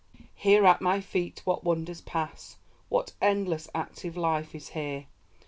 [0.33, 2.57] Here at my feet what wonders pass,
[2.89, 5.05] What endless, active life is here!